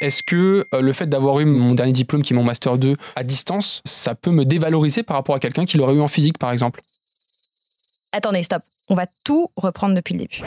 Est-ce 0.00 0.22
que 0.22 0.66
le 0.72 0.92
fait 0.92 1.06
d'avoir 1.06 1.40
eu 1.40 1.46
mon 1.46 1.74
dernier 1.74 1.92
diplôme 1.92 2.22
qui 2.22 2.34
est 2.34 2.36
mon 2.36 2.44
master 2.44 2.76
2 2.76 2.96
à 3.14 3.24
distance, 3.24 3.80
ça 3.86 4.14
peut 4.14 4.30
me 4.30 4.44
dévaloriser 4.44 5.02
par 5.02 5.16
rapport 5.16 5.34
à 5.34 5.38
quelqu'un 5.38 5.64
qui 5.64 5.78
l'aurait 5.78 5.94
eu 5.94 6.00
en 6.00 6.08
physique 6.08 6.38
par 6.38 6.52
exemple? 6.52 6.80
Attendez, 8.12 8.42
stop. 8.42 8.62
On 8.88 8.94
va 8.94 9.06
tout 9.24 9.48
reprendre 9.56 9.94
depuis 9.94 10.14
le 10.14 10.20
début. 10.20 10.42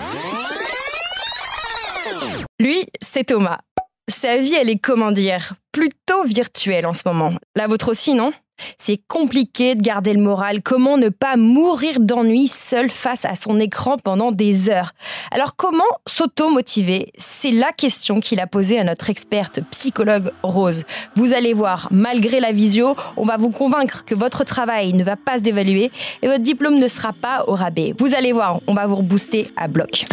Lui, 2.59 2.85
c'est 3.01 3.25
Thomas. 3.25 3.59
Sa 4.07 4.37
vie, 4.37 4.53
elle 4.53 4.69
est 4.69 4.79
comment 4.79 5.11
dire 5.11 5.53
Plutôt 5.71 6.23
virtuelle 6.25 6.85
en 6.85 6.93
ce 6.93 7.03
moment. 7.05 7.33
La 7.55 7.67
vôtre 7.67 7.89
aussi, 7.89 8.13
non? 8.13 8.31
C'est 8.77 8.99
compliqué 9.07 9.75
de 9.75 9.81
garder 9.81 10.13
le 10.13 10.21
moral. 10.21 10.61
Comment 10.61 10.97
ne 10.97 11.09
pas 11.09 11.37
mourir 11.37 11.99
d'ennui 11.99 12.47
seul 12.47 12.89
face 12.89 13.25
à 13.25 13.35
son 13.35 13.59
écran 13.59 13.97
pendant 13.97 14.31
des 14.31 14.69
heures? 14.69 14.93
Alors 15.31 15.55
comment 15.55 15.83
s'auto-motiver? 16.05 17.11
C'est 17.17 17.51
la 17.51 17.71
question 17.71 18.19
qu'il 18.19 18.39
a 18.39 18.47
posée 18.47 18.79
à 18.79 18.83
notre 18.83 19.09
experte 19.09 19.59
psychologue 19.71 20.31
Rose. 20.43 20.83
Vous 21.15 21.33
allez 21.33 21.53
voir, 21.53 21.87
malgré 21.91 22.39
la 22.39 22.51
visio, 22.51 22.95
on 23.17 23.25
va 23.25 23.37
vous 23.37 23.51
convaincre 23.51 24.05
que 24.05 24.15
votre 24.15 24.43
travail 24.43 24.93
ne 24.93 25.03
va 25.03 25.15
pas 25.15 25.37
se 25.37 25.43
dévaluer 25.43 25.91
et 26.21 26.27
votre 26.27 26.43
diplôme 26.43 26.79
ne 26.79 26.87
sera 26.87 27.13
pas 27.13 27.43
au 27.47 27.55
rabais. 27.55 27.93
Vous 27.97 28.15
allez 28.15 28.31
voir, 28.31 28.59
on 28.67 28.73
va 28.73 28.87
vous 28.87 28.97
rebooster 28.97 29.51
à 29.55 29.67
bloc. 29.67 30.05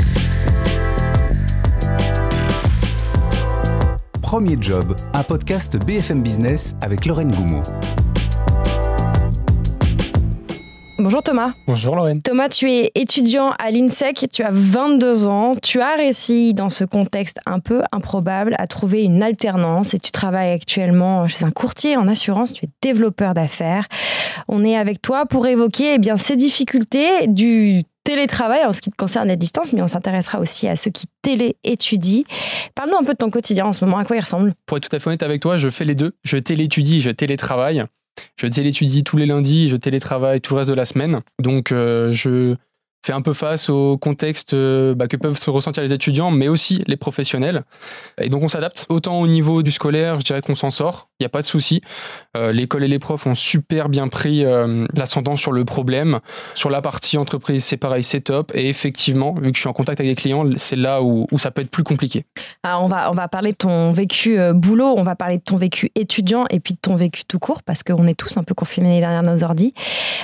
Premier 4.26 4.56
Job, 4.60 4.96
un 5.12 5.22
podcast 5.22 5.76
BFM 5.76 6.22
Business 6.22 6.74
avec 6.82 7.06
Lorraine 7.06 7.30
Goumeau. 7.30 7.62
Bonjour 10.98 11.22
Thomas. 11.22 11.52
Bonjour 11.66 11.94
Lorraine. 11.94 12.22
Thomas, 12.22 12.48
tu 12.48 12.70
es 12.70 12.90
étudiant 12.94 13.50
à 13.58 13.70
l'INSEC, 13.70 14.28
tu 14.32 14.42
as 14.42 14.50
22 14.50 15.28
ans, 15.28 15.52
tu 15.62 15.82
as 15.82 15.94
réussi 15.94 16.54
dans 16.54 16.70
ce 16.70 16.84
contexte 16.84 17.38
un 17.44 17.60
peu 17.60 17.82
improbable 17.92 18.56
à 18.58 18.66
trouver 18.66 19.02
une 19.02 19.22
alternance 19.22 19.92
et 19.92 19.98
tu 19.98 20.10
travailles 20.10 20.52
actuellement 20.52 21.28
chez 21.28 21.44
un 21.44 21.50
courtier 21.50 21.98
en 21.98 22.08
assurance, 22.08 22.54
tu 22.54 22.64
es 22.64 22.68
développeur 22.80 23.34
d'affaires. 23.34 23.86
On 24.48 24.64
est 24.64 24.76
avec 24.76 25.02
toi 25.02 25.26
pour 25.26 25.46
évoquer 25.46 25.94
eh 25.96 25.98
bien, 25.98 26.16
ces 26.16 26.34
difficultés 26.34 27.26
du 27.26 27.82
télétravail 28.04 28.64
en 28.64 28.72
ce 28.72 28.80
qui 28.80 28.90
te 28.90 28.96
concerne 28.96 29.28
à 29.28 29.36
distance, 29.36 29.74
mais 29.74 29.82
on 29.82 29.88
s'intéressera 29.88 30.40
aussi 30.40 30.66
à 30.66 30.76
ceux 30.76 30.90
qui 30.90 31.06
télé-étudient. 31.20 32.22
Parle-nous 32.74 32.96
un 32.96 33.04
peu 33.04 33.12
de 33.12 33.18
ton 33.18 33.30
quotidien 33.30 33.66
en 33.66 33.74
ce 33.74 33.84
moment, 33.84 33.98
à 33.98 34.04
quoi 34.06 34.16
il 34.16 34.20
ressemble? 34.20 34.54
Pour 34.64 34.78
être 34.78 34.88
tout 34.88 34.96
à 34.96 34.98
fait 34.98 35.08
honnête 35.08 35.22
avec 35.22 35.42
toi, 35.42 35.58
je 35.58 35.68
fais 35.68 35.84
les 35.84 35.94
deux. 35.94 36.16
Je 36.22 36.38
téléétudie, 36.38 37.00
je 37.00 37.10
télétravaille. 37.10 37.84
Je 38.36 38.46
téléétudie 38.46 39.04
tous 39.04 39.16
les 39.16 39.26
lundis, 39.26 39.68
je 39.68 39.76
télétravaille 39.76 40.40
tout 40.40 40.54
le 40.54 40.58
reste 40.58 40.70
de 40.70 40.76
la 40.76 40.84
semaine. 40.84 41.20
Donc, 41.40 41.72
euh, 41.72 42.12
je 42.12 42.54
fait 43.06 43.12
un 43.12 43.22
peu 43.22 43.32
face 43.34 43.70
au 43.70 43.96
contexte 43.96 44.52
euh, 44.52 44.94
bah, 44.94 45.06
que 45.06 45.16
peuvent 45.16 45.38
se 45.38 45.48
ressentir 45.48 45.82
les 45.82 45.92
étudiants, 45.92 46.32
mais 46.32 46.48
aussi 46.48 46.82
les 46.88 46.96
professionnels. 46.96 47.62
Et 48.20 48.28
donc 48.28 48.42
on 48.42 48.48
s'adapte. 48.48 48.86
Autant 48.88 49.20
au 49.20 49.28
niveau 49.28 49.62
du 49.62 49.70
scolaire, 49.70 50.18
je 50.18 50.24
dirais 50.24 50.42
qu'on 50.42 50.56
s'en 50.56 50.70
sort, 50.70 51.08
il 51.20 51.22
n'y 51.22 51.26
a 51.26 51.28
pas 51.28 51.40
de 51.40 51.46
souci. 51.46 51.82
Euh, 52.36 52.50
l'école 52.50 52.82
et 52.82 52.88
les 52.88 52.98
profs 52.98 53.26
ont 53.26 53.36
super 53.36 53.88
bien 53.88 54.08
pris 54.08 54.44
euh, 54.44 54.86
l'ascendant 54.92 55.36
sur 55.36 55.52
le 55.52 55.64
problème. 55.64 56.18
Sur 56.54 56.68
la 56.68 56.82
partie 56.82 57.16
entreprise, 57.16 57.64
c'est 57.64 57.76
pareil, 57.76 58.02
c'est 58.02 58.22
top. 58.22 58.50
Et 58.54 58.68
effectivement, 58.68 59.34
vu 59.34 59.52
que 59.52 59.56
je 59.56 59.60
suis 59.60 59.68
en 59.68 59.72
contact 59.72 60.00
avec 60.00 60.10
les 60.10 60.16
clients, 60.16 60.44
c'est 60.56 60.76
là 60.76 61.00
où, 61.00 61.26
ça 61.38 61.52
peut 61.52 61.62
être 61.62 61.70
plus 61.70 61.84
compliqué. 61.84 62.24
Alors 62.64 62.82
on 62.82 62.88
va, 62.88 63.10
on 63.10 63.14
va 63.14 63.28
parler 63.28 63.52
de 63.52 63.56
ton 63.56 63.92
vécu 63.92 64.38
boulot, 64.52 64.94
on 64.96 65.02
va 65.02 65.14
parler 65.14 65.38
de 65.38 65.42
ton 65.42 65.56
vécu 65.56 65.90
étudiant 65.94 66.46
et 66.50 66.58
puis 66.58 66.74
de 66.74 66.80
ton 66.80 66.96
vécu 66.96 67.24
tout 67.24 67.38
court, 67.38 67.62
parce 67.62 67.82
qu'on 67.82 68.06
est 68.06 68.14
tous 68.14 68.36
un 68.36 68.42
peu 68.42 68.54
confinés 68.54 68.98
derrière 68.98 69.22
nos 69.22 69.44
ordi. 69.44 69.74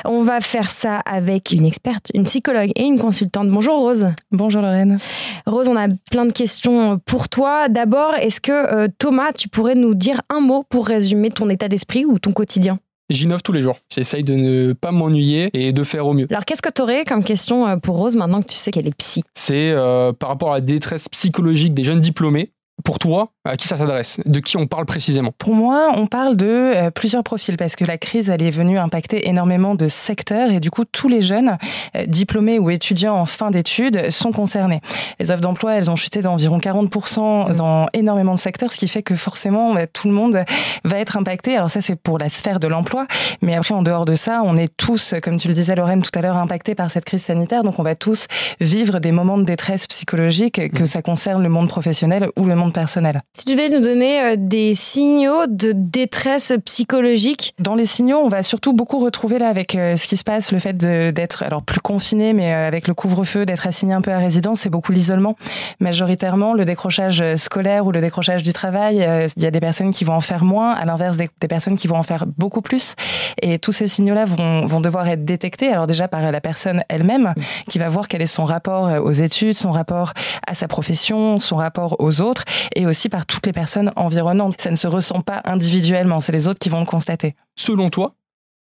On 0.05 0.22
va 0.22 0.41
faire 0.41 0.70
ça 0.70 0.97
avec 0.97 1.53
une 1.53 1.66
experte, 1.66 2.10
une 2.14 2.25
psychologue 2.25 2.72
et 2.77 2.84
une 2.84 2.98
consultante. 2.98 3.48
Bonjour 3.48 3.78
Rose. 3.78 4.09
Bonjour 4.31 4.62
Lorraine. 4.62 4.98
Rose, 5.47 5.69
on 5.69 5.77
a 5.77 5.89
plein 6.11 6.27
de 6.27 6.33
questions 6.33 6.98
pour 7.05 7.28
toi. 7.28 7.69
D'abord, 7.69 8.15
est-ce 8.15 8.41
que 8.41 8.53
euh, 8.53 8.89
Thomas, 8.98 9.33
tu 9.33 9.48
pourrais 9.48 9.75
nous 9.75 9.95
dire 9.95 10.20
un 10.28 10.41
mot 10.41 10.65
pour 10.69 10.87
résumer 10.87 11.31
ton 11.31 11.48
état 11.48 11.69
d'esprit 11.69 12.05
ou 12.05 12.19
ton 12.19 12.33
quotidien? 12.33 12.78
J'innove 13.11 13.43
tous 13.43 13.53
les 13.53 13.62
jours. 13.62 13.78
J'essaye 13.91 14.25
de 14.25 14.34
ne 14.34 14.73
pas 14.73 14.91
m'ennuyer 14.91 15.50
et 15.53 15.73
de 15.73 15.84
faire 15.84 16.06
au 16.06 16.15
mieux. 16.15 16.27
Alors, 16.31 16.44
qu'est-ce 16.44 16.62
que 16.62 16.71
tu 16.71 16.82
aurais 16.82 17.05
comme 17.05 17.25
question 17.25 17.66
euh, 17.66 17.77
pour 17.77 17.97
Rose 17.97 18.16
maintenant 18.16 18.41
que 18.41 18.49
tu 18.49 18.56
sais 18.56 18.71
qu'elle 18.71 18.87
est 18.87 18.97
psy? 18.97 19.22
C'est 19.34 19.71
euh, 19.71 20.12
par 20.12 20.31
rapport 20.31 20.53
à 20.53 20.55
la 20.55 20.61
détresse 20.61 21.09
psychologique 21.09 21.75
des 21.75 21.84
jeunes 21.84 22.00
diplômés 22.00 22.53
pour 22.84 22.99
toi, 22.99 23.31
à 23.44 23.56
qui 23.56 23.69
ça 23.69 23.77
s'adresse? 23.77 24.21
De 24.25 24.41
qui 24.41 24.56
on 24.56 24.66
parle 24.66 24.87
précisément? 24.87 25.33
Pour 25.38 25.55
moi, 25.55 25.93
on 25.94 26.06
parle 26.06 26.37
de 26.37 26.47
euh, 26.47 26.91
plusieurs 26.91 27.22
profils 27.22 27.56
parce 27.56 27.77
que 27.77 27.84
la 27.84 27.99
crise, 27.99 28.31
elle 28.31 28.43
est 28.43 28.50
venue 28.50 28.78
impacter 28.78 29.28
énormément 29.28 29.75
de 29.75 29.88
secteurs 29.88 30.50
et 30.50 30.59
du 30.59 30.71
coup, 30.71 30.84
tous 30.84 31.09
les 31.09 31.22
jeunes 31.22 31.59
euh, 31.97 32.06
diplômés 32.06 32.59
ou 32.59 32.71
étudiants 32.71 33.16
en 33.16 33.27
fin 33.27 33.50
d'études 33.50 34.11
sont 34.11 34.32
concernés. 34.32 34.81
Les 35.21 35.31
offres 35.31 35.41
d'emploi, 35.41 35.75
elles 35.75 35.91
ont 35.91 35.97
chuté 35.97 36.22
d'environ 36.22 36.59
40% 36.59 37.53
mmh. 37.53 37.55
dans 37.55 37.87
énormément 37.93 38.34
de 38.34 38.41
secteurs, 38.41 38.72
ce 38.72 38.78
qui 38.78 38.88
fait 38.88 39.03
que 39.03 39.15
forcément, 39.15 39.75
bah, 39.75 39.87
tout 39.87 40.09
le 40.09 40.15
monde 40.15 40.41
va 40.84 40.99
être 40.99 41.16
impacté. 41.16 41.56
Alors 41.56 41.71
ça, 41.71 41.81
c'est 41.81 41.97
pour 41.97 42.19
la 42.19 42.28
sphère 42.28 42.59
de 42.59 42.69
l'emploi, 42.69 43.06
mais 43.43 43.55
après, 43.55 43.75
en 43.75 43.82
dehors 43.82 44.05
de 44.05 44.15
ça, 44.15 44.43
on 44.44 44.56
est 44.56 44.75
tous, 44.77 45.15
comme 45.22 45.37
tu 45.37 45.49
le 45.49 45.55
disais, 45.55 45.75
Lorraine, 45.75 46.03
tout 46.03 46.16
à 46.19 46.22
l'heure, 46.22 46.37
impactés 46.37 46.75
par 46.75 46.91
cette 46.91 47.05
crise 47.05 47.22
sanitaire. 47.22 47.62
Donc, 47.62 47.78
on 47.78 47.82
va 47.82 47.94
tous 47.94 48.27
vivre 48.61 48.99
des 48.99 49.12
moments 49.12 49.38
de 49.38 49.44
détresse 49.44 49.87
psychologique, 49.87 50.72
que 50.72 50.82
mmh. 50.82 50.87
ça 50.87 51.03
concerne 51.03 51.43
le 51.43 51.49
monde 51.49 51.69
professionnel 51.69 52.28
ou 52.37 52.44
le 52.44 52.55
monde 52.55 52.62
personnel. 52.71 53.23
Si 53.33 53.45
tu 53.45 53.55
devais 53.55 53.69
nous 53.69 53.81
donner 53.81 54.21
euh, 54.21 54.37
des 54.39 54.75
signaux 54.75 55.47
de 55.49 55.73
détresse 55.73 56.53
psychologique 56.65 57.55
Dans 57.59 57.75
les 57.75 57.87
signaux, 57.87 58.19
on 58.19 58.28
va 58.28 58.43
surtout 58.43 58.73
beaucoup 58.73 58.99
retrouver 58.99 59.39
là 59.39 59.49
avec 59.49 59.75
euh, 59.75 59.97
ce 59.97 60.06
qui 60.06 60.17
se 60.17 60.25
passe, 60.25 60.53
le 60.53 60.59
fait 60.59 60.77
d'être 60.77 61.43
alors 61.43 61.62
plus 61.62 61.81
confiné, 61.81 62.33
mais 62.33 62.53
euh, 62.53 62.69
avec 62.69 62.89
le 62.89 62.95
couvre-feu, 62.95 63.47
d'être 63.47 63.67
assigné 63.67 63.95
un 63.95 64.00
peu 64.00 64.12
à 64.12 64.19
résidence, 64.19 64.61
c'est 64.61 64.71
beaucoup 64.71 64.93
l'isolement. 64.93 65.37
Majoritairement, 65.81 66.55
le 66.55 66.65
décrochage 66.65 67.23
scolaire 67.37 67.87
ou 67.87 67.93
le 67.93 68.00
décrochage 68.00 68.43
du 68.43 68.53
travail, 68.53 68.97
il 69.37 69.43
y 69.43 69.47
a 69.47 69.50
des 69.50 69.61
personnes 69.61 69.91
qui 69.91 70.05
vont 70.05 70.15
en 70.15 70.21
faire 70.21 70.44
moins, 70.44 70.73
à 70.73 70.84
l'inverse 70.84 71.17
des, 71.17 71.29
personnes 71.49 71.77
qui 71.77 71.89
vont 71.89 71.97
en 71.97 72.03
faire 72.03 72.25
beaucoup 72.27 72.62
plus. 72.62 72.94
Et 73.41 73.59
tous 73.59 73.73
ces 73.73 73.87
signaux-là 73.87 74.25
vont, 74.25 74.67
vont 74.67 74.81
devoir 74.81 75.09
être 75.09 75.25
détectés. 75.25 75.69
Alors 75.69 75.87
déjà 75.87 76.09
par 76.09 76.31
la 76.31 76.41
personne 76.41 76.84
elle-même, 76.89 77.34
qui 77.69 77.79
va 77.79 77.89
voir 77.89 78.09
quel 78.09 78.23
est 78.23 78.27
son 78.27 78.44
rapport 78.44 79.03
aux 79.03 79.12
études, 79.12 79.56
son 79.56 79.71
rapport 79.71 80.12
à 80.47 80.55
sa 80.55 80.69
profession, 80.69 81.39
son 81.39 81.56
rapport 81.56 81.97
aux 81.99 82.21
autres, 82.21 82.44
et 82.74 82.86
aussi 82.86 83.08
par 83.08 83.26
toutes 83.26 83.46
les 83.46 83.52
personnes 83.52 83.92
environnantes. 83.96 84.60
Ça 84.60 84.70
ne 84.70 84.76
se 84.76 84.86
ressent 84.86 85.20
pas 85.20 85.42
individuellement, 85.44 86.20
c'est 86.20 86.32
les 86.32 86.48
autres 86.48 86.58
qui 86.58 86.68
vont 86.68 86.80
le 86.80 86.86
constater. 86.86 87.34
Selon 87.56 87.90
toi, 87.90 88.14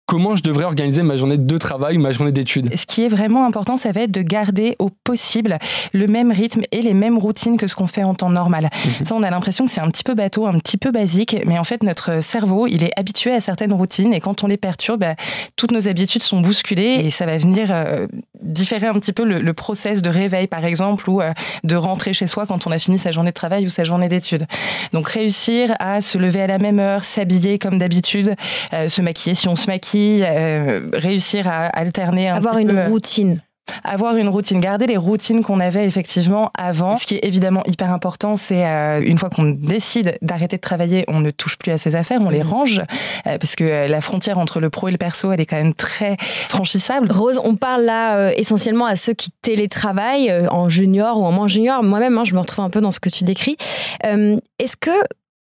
comment 0.06 0.37
je 0.37 0.43
devrais 0.43 0.65
organiser 0.65 1.03
ma 1.03 1.17
journée 1.17 1.37
de 1.37 1.59
travail 1.59 1.97
ou 1.97 2.00
ma 2.00 2.12
journée 2.12 2.31
d'études 2.31 2.75
Ce 2.77 2.87
qui 2.87 3.03
est 3.03 3.09
vraiment 3.09 3.44
important, 3.44 3.77
ça 3.77 3.91
va 3.91 4.03
être 4.03 4.12
de 4.12 4.22
garder 4.22 4.77
au 4.78 4.89
possible 4.89 5.59
le 5.93 6.06
même 6.06 6.31
rythme 6.31 6.62
et 6.71 6.81
les 6.81 6.94
mêmes 6.94 7.19
routines 7.19 7.59
que 7.59 7.67
ce 7.67 7.75
qu'on 7.75 7.89
fait 7.89 8.05
en 8.05 8.15
temps 8.15 8.31
normal. 8.31 8.71
Mhm. 9.00 9.06
Ça, 9.06 9.15
on 9.16 9.22
a 9.25 9.31
l'impression 9.31 9.65
que 9.65 9.71
c'est 9.71 9.81
un 9.81 9.91
petit 9.91 10.05
peu 10.05 10.15
bateau, 10.15 10.47
un 10.47 10.59
petit 10.59 10.77
peu 10.77 10.93
basique, 10.93 11.37
mais 11.45 11.59
en 11.59 11.65
fait, 11.65 11.83
notre 11.83 12.22
cerveau, 12.22 12.69
il 12.69 12.84
est 12.84 12.93
habitué 12.97 13.33
à 13.33 13.41
certaines 13.41 13.72
routines 13.72 14.15
et 14.15 14.21
quand 14.21 14.45
on 14.45 14.47
les 14.47 14.56
perturbe, 14.56 15.00
bah, 15.00 15.16
toutes 15.56 15.72
nos 15.72 15.89
habitudes 15.89 16.22
sont 16.22 16.41
bousculées 16.41 17.00
et 17.05 17.11
ça 17.11 17.27
va 17.27 17.37
venir 17.37 17.69
euh, 17.71 18.06
différer 18.41 18.87
un 18.87 18.95
petit 18.95 19.12
peu 19.12 19.25
le, 19.25 19.56
process 19.56 20.03
de 20.03 20.11
réveil, 20.11 20.47
par 20.47 20.65
exemple, 20.65 21.09
ou 21.09 21.22
euh, 21.22 21.33
de 21.65 21.77
rentrer 21.77 22.12
chez 22.12 22.27
soi 22.27 22.47
quand 22.47 22.66
on 22.66 22.71
a 22.71 22.78
fini 22.78 22.99
sa 22.99 23.11
journée 23.11 23.31
de 23.31 23.34
travail 23.34 23.66
ou 23.66 23.71
sa 23.71 23.84
journée 23.84 24.09
d'études. 24.09 24.47
Donc, 24.93 25.09
réussir 25.09 25.75
à 25.81 26.00
se 26.00 26.19
lever 26.19 26.43
à 26.43 26.47
la 26.47 26.59
même 26.59 26.78
heure, 26.78 27.05
s'habiller 27.05 27.59
comme 27.59 27.78
d'habitude, 27.78 28.34
euh, 28.75 28.89
se 28.89 29.00
maquiller 29.00 29.34
si 29.34 29.49
on 29.49 29.56
se 29.56 29.66
maquille, 29.66 29.96
euh, 30.23 30.89
réussir 30.93 31.49
à 31.49 31.67
alterner 31.67 32.29
un 32.29 32.37
Avoir 32.37 32.59
une 32.59 32.79
routine 32.89 33.41
avoir 33.83 34.17
une 34.17 34.29
routine, 34.29 34.61
garder 34.61 34.87
les 34.87 34.97
routines 34.97 35.43
qu'on 35.43 35.59
avait 35.59 35.87
effectivement 35.87 36.53
avant. 36.57 36.95
Ce 36.95 37.05
qui 37.05 37.17
est 37.17 37.25
évidemment 37.25 37.65
hyper 37.67 37.91
important, 37.91 38.37
c'est 38.37 38.65
euh, 38.65 39.01
une 39.05 39.19
fois 39.19 39.29
qu'on 39.29 39.51
décide 39.51 40.19
d'arrêter 40.23 40.55
de 40.55 40.61
travailler, 40.61 41.05
on 41.09 41.19
ne 41.19 41.33
touche 41.33 41.59
plus 41.59 41.73
à 41.73 41.79
ses 41.79 41.97
affaires, 41.97 42.21
on 42.21 42.31
les 42.31 42.45
mhm. 42.45 42.49
range, 42.49 42.79
euh, 43.27 43.39
parce 43.39 43.57
que 43.57 43.89
la 43.89 44.01
frontière 44.01 44.39
entre 44.39 44.61
le 44.61 44.71
pro 44.71 44.87
et 44.87 44.93
le 44.93 44.99
perso, 44.99 45.33
elle 45.33 45.41
est 45.41 45.47
quand 45.47 45.57
même 45.57 45.75
très 45.75 46.17
franchissable. 46.21 47.11
Rose, 47.11 47.41
on 47.43 47.57
parle 47.57 47.83
là 47.83 48.31
essentiellement 48.34 48.87
à 48.87 48.95
ceux 48.95 49.15
qui 49.15 49.33
télétravaillent 49.43 50.47
en 50.49 50.69
junior 50.69 51.19
ou 51.19 51.25
en 51.25 51.33
moins 51.33 51.49
junior. 51.49 51.83
Moi-même, 51.83 52.17
hein, 52.19 52.25
je 52.25 52.34
me 52.34 52.39
retrouve 52.39 52.65
un 52.65 52.71
peu 52.71 52.81
dans 52.81 52.93
ce 52.93 53.01
que 53.01 53.09
tu 53.09 53.25
décris. 53.25 53.57
Est-ce 54.05 54.77
que 54.77 54.93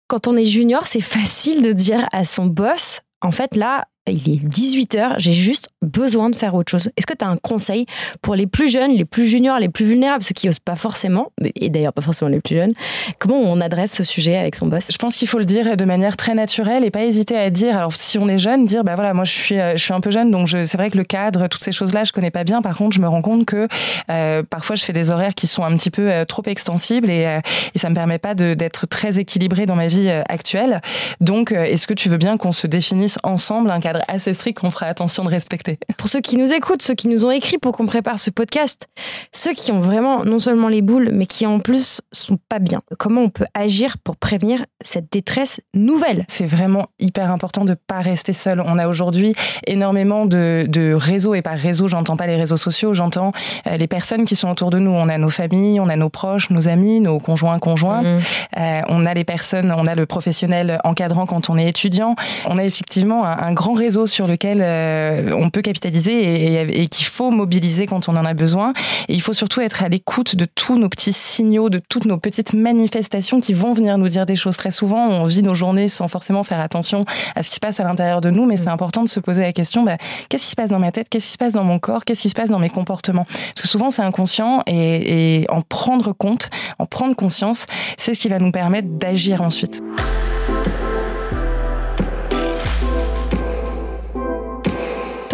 quand 0.07 0.27
on 0.27 0.37
est 0.37 0.45
junior, 0.45 0.85
c'est 0.87 1.01
facile 1.01 1.61
de 1.61 1.73
dire 1.73 2.07
à 2.11 2.25
son 2.25 2.45
boss, 2.45 3.01
en 3.21 3.31
fait, 3.31 3.55
là, 3.55 3.85
il 4.11 4.29
est 4.29 4.45
18h, 4.47 5.15
j'ai 5.17 5.33
juste 5.33 5.69
besoin 5.85 6.29
de 6.29 6.35
faire 6.35 6.55
autre 6.55 6.71
chose. 6.71 6.89
Est-ce 6.97 7.05
que 7.05 7.13
tu 7.13 7.23
as 7.23 7.27
un 7.27 7.37
conseil 7.37 7.85
pour 8.21 8.35
les 8.35 8.47
plus 8.47 8.69
jeunes, 8.69 8.91
les 8.91 9.05
plus 9.05 9.27
juniors, 9.27 9.59
les 9.59 9.69
plus 9.69 9.85
vulnérables, 9.85 10.23
ceux 10.23 10.33
qui 10.33 10.47
n'osent 10.47 10.59
pas 10.59 10.75
forcément, 10.75 11.31
et 11.55 11.69
d'ailleurs 11.69 11.93
pas 11.93 12.01
forcément 12.01 12.29
les 12.29 12.41
plus 12.41 12.55
jeunes, 12.55 12.73
comment 13.19 13.39
on 13.39 13.61
adresse 13.61 13.91
ce 13.91 14.03
sujet 14.03 14.37
avec 14.37 14.55
son 14.55 14.67
boss? 14.67 14.89
Je 14.91 14.97
pense 14.97 15.15
qu'il 15.15 15.27
faut 15.27 15.39
le 15.39 15.45
dire 15.45 15.77
de 15.77 15.85
manière 15.85 16.17
très 16.17 16.33
naturelle 16.33 16.83
et 16.83 16.91
pas 16.91 17.03
hésiter 17.03 17.37
à 17.37 17.49
dire, 17.49 17.77
alors 17.77 17.95
si 17.95 18.17
on 18.17 18.27
est 18.27 18.37
jeune, 18.37 18.65
dire, 18.65 18.83
bah 18.83 18.95
voilà, 18.95 19.13
moi 19.13 19.23
je 19.23 19.31
suis, 19.31 19.59
euh, 19.59 19.77
je 19.77 19.83
suis 19.83 19.93
un 19.93 20.01
peu 20.01 20.11
jeune, 20.11 20.31
donc 20.31 20.49
c'est 20.49 20.77
vrai 20.77 20.89
que 20.89 20.97
le 20.97 21.03
cadre, 21.03 21.47
toutes 21.47 21.63
ces 21.63 21.71
choses-là, 21.71 22.03
je 22.03 22.11
connais 22.11 22.31
pas 22.31 22.43
bien. 22.43 22.61
Par 22.61 22.75
contre, 22.75 22.95
je 22.95 23.01
me 23.01 23.07
rends 23.07 23.21
compte 23.21 23.45
que 23.45 23.67
euh, 24.09 24.43
parfois 24.43 24.75
je 24.75 24.83
fais 24.83 24.93
des 24.93 25.11
horaires 25.11 25.35
qui 25.35 25.47
sont 25.47 25.63
un 25.63 25.75
petit 25.75 25.91
peu 25.91 26.11
euh, 26.11 26.25
trop 26.25 26.43
extensibles 26.45 27.09
et, 27.09 27.39
et 27.73 27.79
ça 27.79 27.89
me 27.89 27.95
permet 27.95 28.17
pas 28.17 28.35
d'être 28.35 28.87
très 28.87 29.19
équilibré 29.19 29.65
dans 29.65 29.75
ma 29.75 29.87
vie 29.87 30.09
actuelle. 30.09 30.81
Donc, 31.21 31.51
est-ce 31.51 31.87
que 31.87 31.93
tu 31.93 32.09
veux 32.09 32.17
bien 32.17 32.37
qu'on 32.37 32.51
se 32.51 32.67
définisse 32.67 33.17
ensemble 33.23 33.69
un 33.69 33.79
cadre 33.79 34.01
assez 34.07 34.33
strict 34.33 34.59
qu'on 34.59 34.71
fera 34.71 34.87
attention 34.87 35.23
de 35.23 35.29
respecter? 35.29 35.74
Pour 35.97 36.09
ceux 36.09 36.21
qui 36.21 36.37
nous 36.37 36.53
écoutent, 36.53 36.81
ceux 36.81 36.93
qui 36.93 37.07
nous 37.07 37.25
ont 37.25 37.31
écrit 37.31 37.57
pour 37.57 37.73
qu'on 37.73 37.85
prépare 37.85 38.19
ce 38.19 38.29
podcast, 38.29 38.87
ceux 39.31 39.53
qui 39.53 39.71
ont 39.71 39.79
vraiment 39.79 40.23
non 40.23 40.39
seulement 40.39 40.67
les 40.67 40.81
boules, 40.81 41.09
mais 41.11 41.25
qui 41.25 41.45
en 41.45 41.59
plus 41.59 42.01
sont 42.11 42.37
pas 42.49 42.59
bien. 42.59 42.81
Comment 42.97 43.21
on 43.21 43.29
peut 43.29 43.45
agir 43.53 43.97
pour 44.03 44.17
prévenir 44.17 44.65
cette 44.81 45.11
détresse 45.11 45.61
nouvelle? 45.73 46.25
C'est 46.27 46.45
vraiment 46.45 46.87
hyper 46.99 47.31
important 47.31 47.65
de 47.65 47.73
pas 47.73 47.99
rester 47.99 48.33
seul. 48.33 48.61
On 48.61 48.77
a 48.77 48.87
aujourd'hui 48.87 49.33
énormément 49.67 50.25
de, 50.25 50.65
de, 50.67 50.93
réseaux, 50.93 51.33
et 51.33 51.41
par 51.41 51.57
réseau, 51.57 51.87
j'entends 51.87 52.17
pas 52.17 52.27
les 52.27 52.35
réseaux 52.35 52.57
sociaux, 52.57 52.93
j'entends 52.93 53.31
euh, 53.67 53.77
les 53.77 53.87
personnes 53.87 54.25
qui 54.25 54.35
sont 54.35 54.49
autour 54.49 54.69
de 54.69 54.79
nous. 54.79 54.91
On 54.91 55.09
a 55.09 55.17
nos 55.17 55.29
familles, 55.29 55.79
on 55.79 55.89
a 55.89 55.95
nos 55.95 56.09
proches, 56.09 56.49
nos 56.49 56.67
amis, 56.67 56.99
nos 56.99 57.19
conjoints, 57.19 57.59
conjointes. 57.59 58.11
Mmh. 58.11 58.19
Euh, 58.57 58.81
on 58.89 59.05
a 59.05 59.13
les 59.13 59.23
personnes, 59.23 59.73
on 59.75 59.87
a 59.87 59.95
le 59.95 60.05
professionnel 60.05 60.79
encadrant 60.83 61.25
quand 61.25 61.49
on 61.49 61.57
est 61.57 61.67
étudiant. 61.67 62.15
On 62.45 62.57
a 62.57 62.63
effectivement 62.63 63.25
un, 63.25 63.37
un 63.37 63.53
grand 63.53 63.73
réseau 63.73 64.05
sur 64.05 64.27
lequel 64.27 64.61
euh, 64.61 65.31
on 65.35 65.49
peut 65.49 65.61
capitaliser 65.65 66.81
et, 66.81 66.87
qu'il 66.87 67.05
faut 67.05 67.31
mobiliser 67.31 67.87
quand 67.87 68.07
on 68.07 68.15
en 68.15 68.25
a 68.25 68.33
besoin. 68.33 68.73
Et 69.07 69.13
il 69.13 69.21
faut 69.21 69.33
surtout 69.33 69.61
être 69.61 69.83
à 69.83 69.89
l'écoute 69.89 70.35
de 70.35 70.45
tous 70.45 70.77
nos 70.77 70.89
petits 70.89 71.13
signaux, 71.13 71.69
de 71.69 71.79
toutes 71.79 72.05
nos 72.05 72.17
petites 72.17 72.53
manifestations 72.53 73.41
qui 73.41 73.53
vont 73.53 73.73
venir 73.73 73.97
nous 73.97 74.07
dire 74.07 74.25
des 74.25 74.35
choses. 74.35 74.57
Très 74.57 74.71
souvent, 74.71 75.07
on 75.07 75.25
vit 75.25 75.41
nos 75.41 75.55
journées 75.55 75.87
sans 75.87 76.07
forcément 76.07 76.43
faire 76.43 76.59
attention 76.59 77.05
à 77.35 77.43
ce 77.43 77.49
qui 77.49 77.55
se 77.55 77.59
passe 77.59 77.79
à 77.79 77.83
l'intérieur 77.83 78.21
de 78.21 78.29
nous, 78.29 78.45
mais 78.45 78.57
c'est 78.57 78.69
important 78.69 79.03
de 79.03 79.09
se 79.09 79.19
poser 79.19 79.41
la 79.41 79.51
question 79.51 79.83
bah, 79.83 79.97
qu'est-ce 80.29 80.45
qui 80.45 80.51
se 80.51 80.55
passe 80.55 80.69
dans 80.69 80.79
ma 80.79 80.91
tête? 80.91 81.09
Qu'est-ce 81.09 81.25
qui 81.25 81.33
se 81.33 81.37
passe 81.37 81.53
dans 81.53 81.63
mon 81.63 81.79
corps? 81.79 82.05
Qu'est-ce 82.05 82.21
qui 82.21 82.29
se 82.29 82.35
passe 82.35 82.49
dans 82.49 82.59
mes 82.59 82.69
comportements? 82.69 83.25
Parce 83.25 83.61
que 83.61 83.67
souvent, 83.67 83.89
c'est 83.89 84.03
inconscient 84.03 84.63
et 84.67 85.45
en 85.49 85.61
prendre 85.61 86.13
compte, 86.13 86.49
en 86.79 86.85
prendre 86.85 87.15
conscience, 87.15 87.65
c'est 87.97 88.13
ce 88.13 88.19
qui 88.19 88.29
va 88.29 88.39
nous 88.39 88.51
permettre 88.51 88.87
d'agir 88.89 89.41
ensuite. 89.41 89.81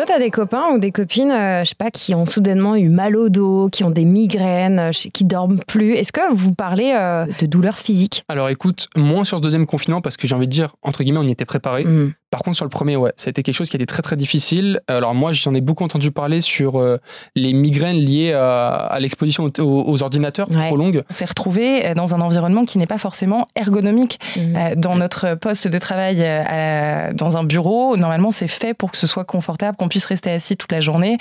Toi, 0.02 0.08
tu 0.08 0.14
as 0.14 0.20
des 0.20 0.32
copains 0.32 0.72
ou 0.74 0.80
des 0.80 0.92
copines, 0.92 1.30
euh, 1.30 1.64
je 1.64 1.70
sais 1.70 1.76
pas, 1.76 1.92
qui 1.92 2.16
ont 2.16 2.26
soudainement 2.26 2.76
eu 2.76 2.90
mal 2.90 3.16
au 3.16 3.30
dos, 3.30 3.70
qui 3.70 3.84
ont 3.84 3.92
des 3.92 4.04
migraines, 4.04 4.80
euh, 4.80 4.90
qui 4.92 5.26
dorment 5.26 5.60
plus? 5.60 5.94
Est-ce 5.94 6.12
que 6.12 6.34
vous 6.34 6.56
parlez 6.56 6.92
euh, 6.96 7.28
de 7.40 7.46
douleurs 7.46 7.78
physiques? 7.78 8.24
Alors 8.28 8.50
écoute, 8.50 8.88
moins 8.98 9.24
sur 9.24 9.38
ce 9.38 9.44
deuxième 9.44 9.68
confinement 9.68 10.02
parce 10.02 10.18
que 10.18 10.26
j'ai 10.26 10.34
envie 10.34 10.48
de 10.48 10.52
dire, 10.52 10.76
entre 10.82 11.04
guillemets, 11.04 11.20
on 11.20 11.28
y 11.28 11.30
était 11.30 11.46
préparé. 11.46 11.84
Mmh. 11.84 12.14
Par 12.32 12.44
contre, 12.44 12.56
sur 12.56 12.66
le 12.66 12.70
premier, 12.70 12.96
ouais, 12.96 13.12
ça 13.18 13.28
a 13.28 13.32
été 13.32 13.44
quelque 13.44 13.56
chose 13.56 13.70
qui 13.70 13.76
a 13.76 13.80
été 13.80 13.86
très 13.86 14.02
très 14.02 14.16
difficile. 14.16 14.80
Alors 14.88 15.14
moi, 15.14 15.34
j'en 15.34 15.54
ai 15.54 15.60
beaucoup 15.60 15.84
entendu 15.84 16.12
parler 16.12 16.40
sur 16.40 16.80
euh, 16.80 16.98
les 17.36 17.52
migraines 17.52 17.98
liées 17.98 18.32
à, 18.32 18.70
à 18.70 19.00
l'exposition 19.02 19.52
aux, 19.60 19.62
aux, 19.62 20.02
ordinateurs 20.02 20.50
ouais. 20.50 20.68
trop 20.68 20.78
longues. 20.78 21.04
On 21.10 21.14
s'est 21.14 21.26
retrouvé 21.26 21.94
dans 21.94 22.16
un 22.16 22.22
environnement 22.22 22.64
qui 22.64 22.78
n'est 22.78 22.88
pas 22.88 22.98
forcément 22.98 23.50
ergonomique. 23.58 24.22
Mmh. 24.38 24.56
Euh, 24.56 24.76
dans 24.78 24.96
notre 24.96 25.36
poste 25.36 25.68
de 25.68 25.78
travail 25.78 26.20
euh, 26.22 27.12
dans 27.12 27.36
un 27.36 27.44
bureau, 27.44 27.98
normalement, 27.98 28.32
c'est 28.32 28.48
fait 28.48 28.74
pour 28.74 28.92
que 28.92 28.98
ce 28.98 29.08
soit 29.08 29.26
confortable, 29.26 29.76
qu'on 29.76 29.90
puisse 29.90 30.06
rester 30.06 30.32
assis 30.32 30.56
toute 30.56 30.72
la 30.72 30.80
journée. 30.80 31.18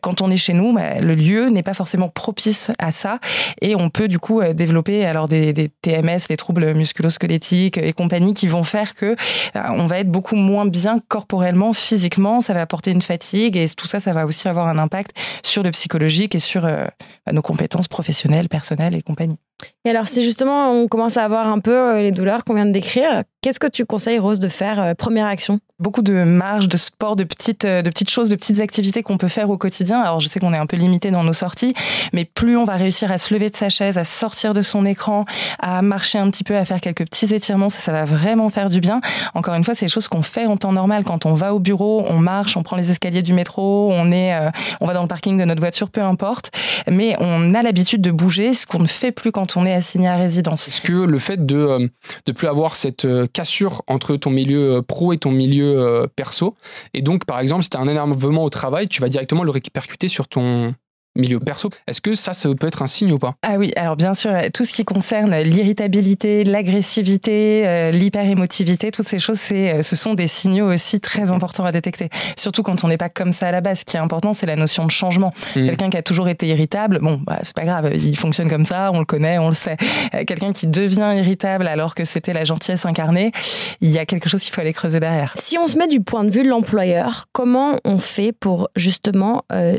Quand 0.00 0.22
on 0.22 0.30
est 0.30 0.38
chez 0.38 0.54
nous, 0.54 0.72
bah, 0.72 0.98
le 0.98 1.14
lieu 1.14 1.50
n'est 1.50 1.62
pas 1.62 1.74
forcément 1.74 2.08
propice 2.08 2.70
à 2.78 2.90
ça, 2.90 3.18
et 3.60 3.76
on 3.76 3.90
peut 3.90 4.08
du 4.08 4.18
coup 4.18 4.42
développer 4.54 5.04
alors 5.04 5.28
des, 5.28 5.52
des 5.52 5.68
TMS, 5.68 6.20
les 6.30 6.38
troubles 6.38 6.72
musculo-squelettiques 6.72 7.76
et 7.76 7.92
compagnie, 7.92 8.32
qui 8.32 8.46
vont 8.46 8.64
faire 8.64 8.94
que 8.94 9.14
on 9.54 9.86
va 9.86 9.98
être 9.98 10.10
beaucoup 10.10 10.36
moins 10.36 10.53
moins 10.54 10.66
bien 10.66 10.98
corporellement, 11.08 11.72
physiquement, 11.72 12.40
ça 12.40 12.54
va 12.54 12.60
apporter 12.60 12.92
une 12.92 13.02
fatigue 13.02 13.56
et 13.56 13.68
tout 13.68 13.88
ça, 13.88 13.98
ça 13.98 14.12
va 14.12 14.24
aussi 14.24 14.48
avoir 14.48 14.68
un 14.68 14.78
impact 14.78 15.16
sur 15.42 15.62
le 15.64 15.70
psychologique 15.72 16.34
et 16.34 16.38
sur 16.38 16.64
euh, 16.64 16.84
nos 17.30 17.42
compétences 17.42 17.88
professionnelles, 17.88 18.48
personnelles 18.48 18.94
et 18.94 19.02
compagnie. 19.02 19.36
Et 19.84 19.90
alors, 19.90 20.08
si 20.08 20.24
justement 20.24 20.70
on 20.70 20.88
commence 20.88 21.16
à 21.16 21.24
avoir 21.24 21.48
un 21.48 21.58
peu 21.58 21.76
euh, 21.76 22.02
les 22.02 22.12
douleurs 22.12 22.44
qu'on 22.44 22.54
vient 22.54 22.66
de 22.66 22.72
décrire, 22.72 23.24
qu'est-ce 23.40 23.58
que 23.58 23.66
tu 23.66 23.84
conseilles, 23.84 24.18
Rose, 24.18 24.38
de 24.38 24.48
faire 24.48 24.80
euh, 24.80 24.94
Première 24.94 25.26
action? 25.26 25.58
Beaucoup 25.80 26.02
de 26.02 26.12
marge, 26.22 26.68
de 26.68 26.76
sport, 26.76 27.16
de 27.16 27.24
petites, 27.24 27.66
de 27.66 27.90
petites 27.90 28.10
choses, 28.10 28.28
de 28.28 28.36
petites 28.36 28.60
activités 28.60 29.02
qu'on 29.02 29.16
peut 29.16 29.28
faire 29.28 29.50
au 29.50 29.58
quotidien. 29.58 30.00
Alors, 30.00 30.20
je 30.20 30.28
sais 30.28 30.38
qu'on 30.38 30.54
est 30.54 30.58
un 30.58 30.66
peu 30.66 30.76
limité 30.76 31.10
dans 31.10 31.24
nos 31.24 31.32
sorties, 31.32 31.74
mais 32.12 32.24
plus 32.24 32.56
on 32.56 32.64
va 32.64 32.74
réussir 32.74 33.10
à 33.10 33.18
se 33.18 33.34
lever 33.34 33.50
de 33.50 33.56
sa 33.56 33.70
chaise, 33.70 33.98
à 33.98 34.04
sortir 34.04 34.54
de 34.54 34.62
son 34.62 34.86
écran, 34.86 35.24
à 35.58 35.82
marcher 35.82 36.18
un 36.18 36.30
petit 36.30 36.44
peu, 36.44 36.56
à 36.56 36.64
faire 36.64 36.80
quelques 36.80 37.04
petits 37.04 37.34
étirements, 37.34 37.70
ça, 37.70 37.80
ça 37.80 37.92
va 37.92 38.04
vraiment 38.04 38.50
faire 38.50 38.70
du 38.70 38.80
bien. 38.80 39.00
Encore 39.34 39.54
une 39.54 39.64
fois, 39.64 39.74
c'est 39.74 39.86
des 39.86 39.92
choses 39.92 40.06
qu'on 40.06 40.22
fait 40.22 40.43
en 40.46 40.56
temps 40.56 40.72
normal. 40.72 41.04
Quand 41.04 41.26
on 41.26 41.34
va 41.34 41.54
au 41.54 41.58
bureau, 41.58 42.04
on 42.08 42.18
marche, 42.18 42.56
on 42.56 42.62
prend 42.62 42.76
les 42.76 42.90
escaliers 42.90 43.22
du 43.22 43.34
métro, 43.34 43.90
on, 43.92 44.10
est, 44.12 44.34
euh, 44.34 44.50
on 44.80 44.86
va 44.86 44.94
dans 44.94 45.02
le 45.02 45.08
parking 45.08 45.38
de 45.38 45.44
notre 45.44 45.60
voiture, 45.60 45.90
peu 45.90 46.02
importe. 46.02 46.50
Mais 46.88 47.16
on 47.20 47.54
a 47.54 47.62
l'habitude 47.62 48.00
de 48.00 48.10
bouger, 48.10 48.54
ce 48.54 48.66
qu'on 48.66 48.80
ne 48.80 48.86
fait 48.86 49.12
plus 49.12 49.32
quand 49.32 49.56
on 49.56 49.66
est 49.66 49.74
assigné 49.74 50.08
à 50.08 50.16
résidence. 50.16 50.68
Est-ce 50.68 50.80
que 50.80 50.92
le 50.92 51.18
fait 51.18 51.44
de 51.44 51.56
ne 51.56 51.88
euh, 52.30 52.32
plus 52.32 52.48
avoir 52.48 52.76
cette 52.76 53.04
euh, 53.04 53.26
cassure 53.32 53.82
entre 53.86 54.16
ton 54.16 54.30
milieu 54.30 54.82
pro 54.82 55.12
et 55.12 55.18
ton 55.18 55.30
milieu 55.30 56.08
perso, 56.16 56.54
et 56.92 57.02
donc 57.02 57.24
par 57.24 57.40
exemple, 57.40 57.62
si 57.62 57.70
tu 57.70 57.76
as 57.76 57.80
un 57.80 57.88
énervement 57.88 58.44
au 58.44 58.50
travail, 58.50 58.88
tu 58.88 59.00
vas 59.00 59.08
directement 59.08 59.44
le 59.44 59.50
répercuter 59.50 60.08
sur 60.08 60.28
ton 60.28 60.74
milieu 61.16 61.40
perso. 61.40 61.70
Est-ce 61.86 62.00
que 62.00 62.14
ça, 62.14 62.32
ça 62.32 62.48
peut 62.54 62.66
être 62.66 62.82
un 62.82 62.86
signe 62.86 63.12
ou 63.12 63.18
pas? 63.18 63.34
Ah 63.42 63.56
oui, 63.58 63.72
alors 63.76 63.96
bien 63.96 64.14
sûr, 64.14 64.32
tout 64.52 64.64
ce 64.64 64.72
qui 64.72 64.84
concerne 64.84 65.36
l'irritabilité, 65.36 66.44
l'agressivité, 66.44 67.66
euh, 67.66 67.90
l'hyperémotivité, 67.90 68.90
toutes 68.90 69.08
ces 69.08 69.18
choses, 69.18 69.38
c'est, 69.38 69.82
ce 69.82 69.96
sont 69.96 70.14
des 70.14 70.26
signaux 70.26 70.72
aussi 70.72 71.00
très 71.00 71.30
importants 71.30 71.64
à 71.64 71.72
détecter. 71.72 72.08
Surtout 72.36 72.62
quand 72.62 72.84
on 72.84 72.88
n'est 72.88 72.96
pas 72.96 73.08
comme 73.08 73.32
ça 73.32 73.48
à 73.48 73.52
la 73.52 73.60
base. 73.60 73.80
Ce 73.80 73.84
qui 73.84 73.96
est 73.96 74.00
important, 74.00 74.32
c'est 74.32 74.46
la 74.46 74.56
notion 74.56 74.86
de 74.86 74.90
changement. 74.90 75.32
Mmh. 75.56 75.66
Quelqu'un 75.66 75.90
qui 75.90 75.96
a 75.96 76.02
toujours 76.02 76.28
été 76.28 76.46
irritable, 76.46 76.98
bon, 77.00 77.20
bah, 77.24 77.38
c'est 77.42 77.56
pas 77.56 77.64
grave, 77.64 77.90
il 77.94 78.16
fonctionne 78.16 78.48
comme 78.48 78.64
ça, 78.64 78.90
on 78.92 79.00
le 79.00 79.04
connaît, 79.04 79.38
on 79.38 79.48
le 79.48 79.54
sait. 79.54 79.76
Euh, 80.14 80.24
quelqu'un 80.24 80.52
qui 80.52 80.66
devient 80.66 81.14
irritable 81.16 81.66
alors 81.66 81.94
que 81.94 82.04
c'était 82.04 82.32
la 82.32 82.44
gentillesse 82.44 82.86
incarnée, 82.86 83.32
il 83.80 83.90
y 83.90 83.98
a 83.98 84.06
quelque 84.06 84.28
chose 84.28 84.42
qu'il 84.42 84.52
faut 84.52 84.60
aller 84.60 84.72
creuser 84.72 85.00
derrière. 85.00 85.34
Si 85.36 85.58
on 85.58 85.66
se 85.66 85.76
met 85.76 85.86
du 85.86 86.00
point 86.00 86.24
de 86.24 86.30
vue 86.30 86.42
de 86.42 86.48
l'employeur, 86.48 87.28
comment 87.32 87.78
on 87.84 87.98
fait 87.98 88.32
pour 88.32 88.68
justement 88.76 89.44
euh, 89.52 89.78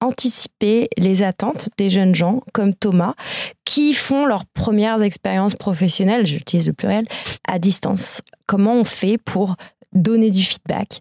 anticiper 0.00 0.88
les 0.96 1.22
attentes 1.22 1.68
des 1.76 1.90
jeunes 1.90 2.14
gens 2.14 2.42
comme 2.52 2.74
Thomas 2.74 3.14
qui 3.64 3.94
font 3.94 4.26
leurs 4.26 4.46
premières 4.46 5.02
expériences 5.02 5.54
professionnelles, 5.54 6.26
j'utilise 6.26 6.66
le 6.66 6.72
pluriel, 6.72 7.06
à 7.46 7.58
distance. 7.58 8.22
Comment 8.46 8.74
on 8.74 8.84
fait 8.84 9.18
pour 9.18 9.56
donner 9.92 10.30
du 10.30 10.42
feedback, 10.42 11.00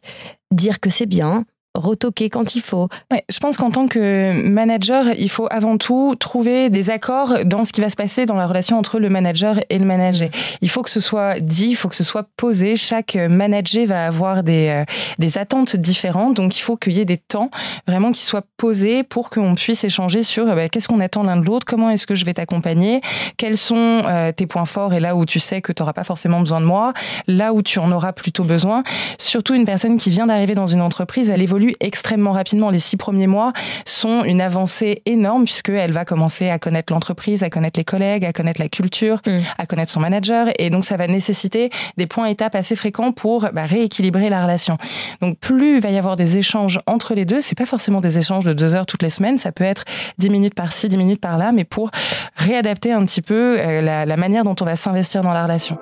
dire 0.52 0.80
que 0.80 0.90
c'est 0.90 1.06
bien, 1.06 1.46
retoquer 1.80 2.30
quand 2.30 2.56
il 2.56 2.62
faut. 2.62 2.90
Je 3.30 3.40
pense 3.40 3.58
qu'en 3.58 3.72
tant 3.72 3.88
que 3.88 4.48
manager, 4.48 5.06
il 5.18 5.30
faut 5.30 5.48
avant 5.50 5.78
tout 5.78 6.16
trouver 6.20 6.70
des 6.70 6.90
accords 6.90 7.46
dans 7.46 7.66
ce 7.66 7.72
qui 7.72 7.82
va 7.82 7.90
se 7.90 7.96
passer 7.96 8.26
dans 8.26 8.36
la 8.36 8.48
relation 8.48 8.78
entre 8.78 9.00
le 9.00 9.10
manager 9.10 9.60
et 9.70 9.78
le 9.78 9.86
manager. 9.86 10.30
Il 10.62 10.70
faut 10.70 10.82
que 10.82 10.90
ce 10.90 11.00
soit 11.00 11.40
dit, 11.40 11.70
il 11.70 11.76
faut 11.76 11.90
que 11.90 11.96
ce 11.96 12.04
soit 12.04 12.28
posé. 12.38 12.76
Chaque 12.76 13.16
manager 13.16 13.86
va 13.88 14.06
avoir 14.06 14.44
des, 14.44 14.68
euh, 14.70 14.86
des 15.18 15.38
attentes 15.38 15.76
différentes, 15.76 16.36
donc 16.36 16.58
il 16.58 16.62
faut 16.62 16.78
qu'il 16.78 16.94
y 16.94 17.00
ait 17.00 17.06
des 17.06 17.18
temps 17.18 17.50
vraiment 17.88 18.12
qui 18.12 18.24
soient 18.24 18.44
posés 18.58 19.04
pour 19.04 19.30
qu'on 19.30 19.56
puisse 19.56 19.84
échanger 19.84 20.24
sur 20.24 20.46
bah, 20.46 20.70
qu'est-ce 20.70 20.88
qu'on 20.88 21.00
attend 21.00 21.24
l'un 21.24 21.38
de 21.38 21.46
l'autre, 21.46 21.66
comment 21.66 21.90
est-ce 21.90 22.06
que 22.08 22.16
je 22.16 22.26
vais 22.26 22.34
t'accompagner, 22.34 23.02
quels 23.38 23.58
sont 23.58 24.02
euh, 24.06 24.32
tes 24.32 24.46
points 24.46 24.66
forts 24.66 24.94
et 24.94 25.00
là 25.00 25.16
où 25.16 25.26
tu 25.26 25.40
sais 25.40 25.62
que 25.62 25.72
tu 25.72 25.82
n'auras 25.82 25.94
pas 25.94 26.04
forcément 26.04 26.40
besoin 26.40 26.62
de 26.62 26.66
moi, 26.66 26.94
là 27.28 27.54
où 27.54 27.62
tu 27.62 27.80
en 27.80 27.92
auras 27.92 28.14
plutôt 28.14 28.44
besoin. 28.44 28.84
Surtout 29.18 29.54
une 29.54 29.66
personne 29.66 29.98
qui 29.98 30.10
vient 30.10 30.28
d'arriver 30.28 30.56
dans 30.56 30.68
une 30.68 30.82
entreprise, 30.82 31.30
elle 31.30 31.42
évolue 31.42 31.69
extrêmement 31.80 32.32
rapidement. 32.32 32.70
Les 32.70 32.80
six 32.80 32.98
premiers 32.98 33.28
mois 33.28 33.54
sont 33.86 34.24
une 34.24 34.42
avancée 34.42 35.02
énorme 35.06 35.46
puisqu'elle 35.46 35.92
va 35.92 36.06
commencer 36.06 36.50
à 36.50 36.60
connaître 36.60 36.94
l'entreprise, 36.94 37.44
à 37.44 37.50
connaître 37.50 37.80
les 37.80 37.86
collègues, 37.86 38.26
à 38.26 38.34
connaître 38.34 38.62
la 38.62 38.70
culture, 38.70 39.22
mmh. 39.26 39.40
à 39.58 39.66
connaître 39.66 39.92
son 39.92 40.00
manager. 40.00 40.48
Et 40.58 40.70
donc, 40.70 40.84
ça 40.86 40.98
va 40.98 41.08
nécessiter 41.08 41.70
des 41.98 42.08
points 42.08 42.28
étapes 42.28 42.56
assez 42.56 42.76
fréquents 42.76 43.12
pour 43.12 43.50
bah, 43.54 43.66
rééquilibrer 43.66 44.30
la 44.30 44.44
relation. 44.44 44.78
Donc, 45.22 45.38
plus 45.40 45.76
il 45.76 45.82
va 45.82 45.90
y 45.90 45.98
avoir 45.98 46.18
des 46.18 46.38
échanges 46.38 46.80
entre 46.88 47.14
les 47.14 47.26
deux, 47.26 47.42
c'est 47.42 47.58
pas 47.58 47.66
forcément 47.66 48.02
des 48.02 48.18
échanges 48.18 48.46
de 48.46 48.54
deux 48.54 48.76
heures 48.76 48.86
toutes 48.86 49.04
les 49.04 49.10
semaines, 49.10 49.38
ça 49.38 49.52
peut 49.52 49.64
être 49.64 49.86
dix 50.18 50.30
minutes 50.30 50.56
par-ci, 50.56 50.90
dix 50.90 50.98
minutes 50.98 51.22
par-là, 51.22 51.52
mais 51.52 51.64
pour 51.64 51.92
réadapter 52.36 52.92
un 52.92 53.06
petit 53.06 53.22
peu 53.22 53.60
euh, 53.60 53.82
la, 53.82 54.06
la 54.06 54.18
manière 54.18 54.44
dont 54.44 54.56
on 54.60 54.66
va 54.66 54.76
s'investir 54.76 55.22
dans 55.22 55.34
la 55.34 55.44
relation. 55.44 55.78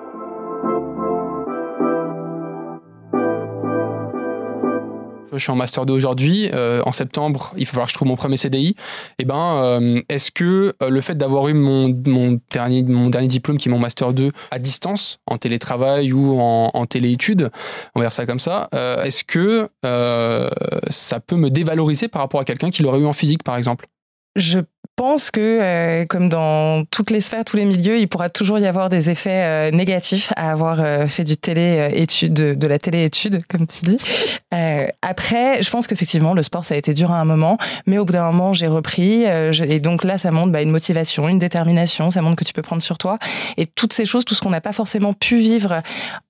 Je 5.32 5.38
suis 5.38 5.50
en 5.50 5.56
master 5.56 5.86
2 5.86 5.92
aujourd'hui, 5.92 6.50
euh, 6.52 6.82
en 6.86 6.92
septembre, 6.92 7.52
il 7.56 7.64
va 7.64 7.70
falloir 7.70 7.86
que 7.86 7.92
je 7.92 7.96
trouve 7.96 8.08
mon 8.08 8.16
premier 8.16 8.36
CDI. 8.36 8.74
Eh 9.18 9.24
ben, 9.24 9.62
euh, 9.62 10.02
est-ce 10.08 10.30
que 10.30 10.74
euh, 10.82 10.88
le 10.88 11.00
fait 11.00 11.16
d'avoir 11.16 11.48
eu 11.48 11.54
mon, 11.54 11.88
dernier, 12.50 12.82
diplôme, 13.26 13.58
qui 13.58 13.68
est 13.68 13.72
mon 13.72 13.78
master 13.78 14.12
2, 14.12 14.32
à 14.50 14.58
distance, 14.58 15.18
en 15.26 15.38
télétravail 15.38 16.12
ou 16.12 16.40
en, 16.40 16.70
en 16.72 16.86
téléétudes, 16.86 17.50
on 17.94 18.00
va 18.00 18.06
dire 18.06 18.12
ça 18.12 18.26
comme 18.26 18.40
ça, 18.40 18.68
est-ce 18.72 19.24
que 19.24 19.68
ça 20.90 21.20
peut 21.20 21.36
me 21.36 21.50
dévaloriser 21.50 22.08
par 22.08 22.22
rapport 22.22 22.40
à 22.40 22.44
quelqu'un 22.44 22.70
qui 22.70 22.82
l'aurait 22.82 23.00
eu 23.00 23.06
en 23.06 23.12
physique, 23.12 23.42
par 23.42 23.56
exemple? 23.56 23.86
Pense 24.98 25.30
que, 25.30 26.04
comme 26.06 26.28
dans 26.28 26.84
toutes 26.86 27.12
les 27.12 27.20
sphères, 27.20 27.44
tous 27.44 27.56
les 27.56 27.64
milieux, 27.64 27.98
il 27.98 28.08
pourra 28.08 28.28
toujours 28.28 28.58
y 28.58 28.66
avoir 28.66 28.88
des 28.88 29.10
effets 29.10 29.70
négatifs 29.70 30.32
à 30.34 30.50
avoir 30.50 31.08
fait 31.08 31.22
du 31.22 31.36
télé-étude, 31.36 32.34
de, 32.34 32.66
la 32.66 32.80
télé-étude, 32.80 33.46
comme 33.48 33.66
tu 33.66 33.84
dis. 33.84 33.98
après, 35.00 35.62
je 35.62 35.70
pense 35.70 35.86
qu'effectivement, 35.86 36.34
le 36.34 36.42
sport, 36.42 36.64
ça 36.64 36.74
a 36.74 36.76
été 36.76 36.94
dur 36.94 37.12
à 37.12 37.20
un 37.20 37.24
moment, 37.24 37.58
mais 37.86 37.98
au 37.98 38.04
bout 38.04 38.12
d'un 38.12 38.26
moment, 38.26 38.52
j'ai 38.52 38.66
repris. 38.66 39.22
et 39.22 39.78
donc 39.78 40.02
là, 40.02 40.18
ça 40.18 40.32
montre 40.32 40.50
bah, 40.50 40.62
une 40.62 40.70
motivation, 40.70 41.28
une 41.28 41.38
détermination, 41.38 42.10
ça 42.10 42.20
montre 42.20 42.36
que 42.36 42.44
tu 42.44 42.52
peux 42.52 42.62
prendre 42.62 42.82
sur 42.82 42.98
toi. 42.98 43.20
Et 43.56 43.66
toutes 43.66 43.92
ces 43.92 44.04
choses, 44.04 44.24
tout 44.24 44.34
ce 44.34 44.40
qu'on 44.40 44.50
n'a 44.50 44.60
pas 44.60 44.72
forcément 44.72 45.12
pu 45.12 45.36
vivre 45.36 45.80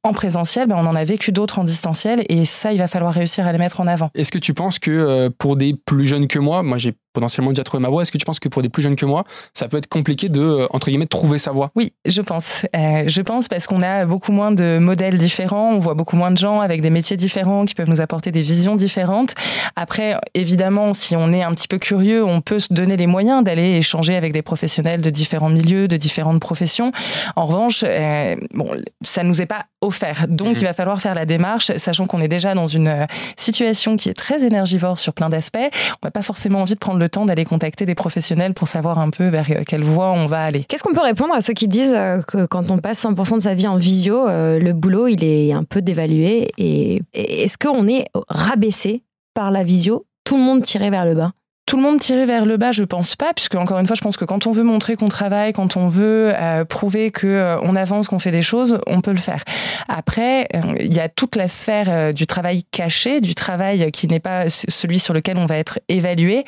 en 0.02 0.12
présentiel, 0.12 0.68
bah, 0.68 0.76
on 0.76 0.87
en 0.87 0.94
a 0.94 1.04
vécu 1.04 1.32
d'autres 1.32 1.58
en 1.58 1.64
distanciel. 1.64 2.22
Et 2.28 2.44
ça, 2.44 2.75
il 2.75 2.78
va 2.78 2.88
falloir 2.88 3.14
réussir 3.14 3.46
à 3.46 3.52
les 3.52 3.58
mettre 3.58 3.80
en 3.80 3.87
avant. 3.87 4.10
Est-ce 4.14 4.30
que 4.30 4.38
tu 4.38 4.52
penses 4.52 4.78
que 4.78 5.28
pour 5.38 5.56
des 5.56 5.75
plus 5.75 6.06
jeunes 6.06 6.28
que 6.28 6.38
moi, 6.38 6.62
moi 6.62 6.76
j'ai 6.76 6.92
potentiellement 7.18 7.50
déjà 7.50 7.64
trouvé 7.64 7.82
ma 7.82 7.88
voie. 7.88 8.02
Est-ce 8.02 8.12
que 8.12 8.18
tu 8.18 8.25
penses 8.25 8.38
que 8.38 8.48
pour 8.48 8.57
des 8.62 8.68
plus 8.68 8.82
jeunes 8.82 8.96
que 8.96 9.06
moi, 9.06 9.24
ça 9.54 9.68
peut 9.68 9.76
être 9.76 9.88
compliqué 9.88 10.28
de, 10.28 10.40
euh, 10.40 10.66
entre 10.70 10.88
guillemets, 10.88 11.06
trouver 11.06 11.38
sa 11.38 11.52
voie 11.52 11.70
Oui, 11.74 11.92
je 12.04 12.22
pense. 12.22 12.66
Euh, 12.76 13.04
je 13.06 13.22
pense 13.22 13.48
parce 13.48 13.66
qu'on 13.66 13.82
a 13.82 14.04
beaucoup 14.04 14.32
moins 14.32 14.52
de 14.52 14.78
modèles 14.78 15.18
différents, 15.18 15.72
on 15.72 15.78
voit 15.78 15.94
beaucoup 15.94 16.16
moins 16.16 16.30
de 16.30 16.38
gens 16.38 16.60
avec 16.60 16.80
des 16.80 16.90
métiers 16.90 17.16
différents 17.16 17.64
qui 17.64 17.74
peuvent 17.74 17.88
nous 17.88 18.00
apporter 18.00 18.32
des 18.32 18.42
visions 18.42 18.76
différentes. 18.76 19.34
Après, 19.76 20.16
évidemment, 20.34 20.94
si 20.94 21.16
on 21.16 21.32
est 21.32 21.42
un 21.42 21.52
petit 21.52 21.68
peu 21.68 21.78
curieux, 21.78 22.24
on 22.24 22.40
peut 22.40 22.60
se 22.60 22.72
donner 22.72 22.96
les 22.96 23.06
moyens 23.06 23.42
d'aller 23.44 23.76
échanger 23.76 24.16
avec 24.16 24.32
des 24.32 24.42
professionnels 24.42 25.00
de 25.00 25.10
différents 25.10 25.50
milieux, 25.50 25.88
de 25.88 25.96
différentes 25.96 26.40
professions. 26.40 26.92
En 27.36 27.46
revanche, 27.46 27.84
euh, 27.86 28.36
bon, 28.54 28.70
ça 29.02 29.22
nous 29.22 29.40
est 29.40 29.46
pas 29.46 29.66
offert. 29.80 30.26
Donc, 30.28 30.56
mhm. 30.56 30.62
il 30.62 30.64
va 30.64 30.72
falloir 30.72 31.00
faire 31.00 31.14
la 31.14 31.26
démarche, 31.26 31.70
sachant 31.76 32.06
qu'on 32.06 32.20
est 32.20 32.28
déjà 32.28 32.54
dans 32.54 32.66
une 32.66 33.06
situation 33.36 33.96
qui 33.96 34.08
est 34.08 34.14
très 34.14 34.44
énergivore 34.44 34.98
sur 34.98 35.12
plein 35.12 35.28
d'aspects. 35.28 35.58
On 36.02 36.06
n'a 36.06 36.10
pas 36.10 36.22
forcément 36.22 36.60
envie 36.60 36.74
de 36.74 36.78
prendre 36.78 36.98
le 36.98 37.08
temps 37.08 37.24
d'aller 37.24 37.44
contacter 37.44 37.86
des 37.86 37.94
professionnels 37.94 38.47
pour 38.54 38.68
savoir 38.68 38.98
un 38.98 39.10
peu 39.10 39.28
vers 39.28 39.46
quelle 39.66 39.84
voie 39.84 40.10
on 40.12 40.26
va 40.26 40.42
aller. 40.42 40.64
Qu'est-ce 40.64 40.82
qu'on 40.82 40.94
peut 40.94 41.02
répondre 41.02 41.34
à 41.34 41.40
ceux 41.40 41.54
qui 41.54 41.68
disent 41.68 41.94
euh, 41.94 42.22
que 42.22 42.46
quand 42.46 42.70
on 42.70 42.78
passe 42.78 43.04
100% 43.04 43.36
de 43.36 43.40
sa 43.40 43.54
vie 43.54 43.66
en 43.66 43.76
visio, 43.76 44.28
euh, 44.28 44.58
le 44.58 44.72
boulot 44.72 45.08
il 45.08 45.24
est 45.24 45.52
un 45.52 45.64
peu 45.64 45.82
dévalué 45.82 46.50
et 46.58 47.02
est-ce 47.14 47.58
qu'on 47.58 47.86
est 47.88 48.06
rabaissé 48.28 49.02
par 49.34 49.50
la 49.50 49.64
visio? 49.64 50.06
Tout 50.24 50.36
le 50.36 50.42
monde 50.42 50.62
tiré 50.62 50.90
vers 50.90 51.04
le 51.04 51.14
bas 51.14 51.32
tout 51.68 51.76
le 51.76 51.82
monde 51.82 52.00
tiré 52.00 52.24
vers 52.24 52.46
le 52.46 52.56
bas, 52.56 52.72
je 52.72 52.82
pense 52.82 53.14
pas, 53.14 53.34
puisque 53.34 53.54
encore 53.54 53.78
une 53.78 53.86
fois, 53.86 53.94
je 53.94 54.00
pense 54.00 54.16
que 54.16 54.24
quand 54.24 54.46
on 54.46 54.52
veut 54.52 54.62
montrer 54.62 54.96
qu'on 54.96 55.08
travaille, 55.08 55.52
quand 55.52 55.76
on 55.76 55.86
veut 55.86 56.32
euh, 56.34 56.64
prouver 56.64 57.10
que 57.10 57.26
euh, 57.26 57.60
on 57.60 57.76
avance, 57.76 58.08
qu'on 58.08 58.18
fait 58.18 58.30
des 58.30 58.40
choses, 58.40 58.80
on 58.86 59.02
peut 59.02 59.10
le 59.10 59.18
faire. 59.18 59.44
Après, 59.86 60.48
euh, 60.54 60.76
il 60.80 60.94
y 60.94 60.98
a 60.98 61.10
toute 61.10 61.36
la 61.36 61.46
sphère 61.46 62.14
du 62.14 62.26
travail 62.26 62.64
caché, 62.70 63.20
du 63.20 63.34
travail 63.34 63.92
qui 63.92 64.08
n'est 64.08 64.18
pas 64.18 64.48
celui 64.48 64.98
sur 64.98 65.12
lequel 65.12 65.36
on 65.36 65.44
va 65.44 65.58
être 65.58 65.78
évalué, 65.88 66.44